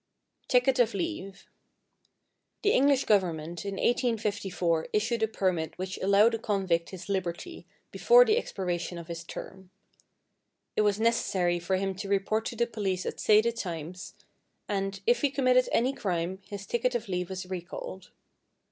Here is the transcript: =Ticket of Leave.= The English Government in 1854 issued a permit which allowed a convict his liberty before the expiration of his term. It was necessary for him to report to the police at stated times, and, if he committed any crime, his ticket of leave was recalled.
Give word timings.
=Ticket 0.47 0.79
of 0.79 0.95
Leave.= 0.95 1.45
The 2.63 2.71
English 2.71 3.05
Government 3.05 3.63
in 3.65 3.75
1854 3.75 4.87
issued 4.93 5.21
a 5.21 5.27
permit 5.27 5.77
which 5.77 5.99
allowed 5.99 6.33
a 6.33 6.39
convict 6.39 6.89
his 6.89 7.07
liberty 7.07 7.67
before 7.91 8.25
the 8.25 8.35
expiration 8.35 8.97
of 8.97 9.09
his 9.09 9.23
term. 9.23 9.69
It 10.75 10.81
was 10.81 10.99
necessary 10.99 11.59
for 11.59 11.75
him 11.75 11.93
to 11.97 12.09
report 12.09 12.45
to 12.45 12.55
the 12.55 12.65
police 12.65 13.05
at 13.05 13.19
stated 13.19 13.57
times, 13.57 14.15
and, 14.67 14.99
if 15.05 15.21
he 15.21 15.29
committed 15.29 15.69
any 15.71 15.93
crime, 15.93 16.39
his 16.47 16.65
ticket 16.65 16.95
of 16.95 17.07
leave 17.07 17.29
was 17.29 17.45
recalled. 17.45 18.09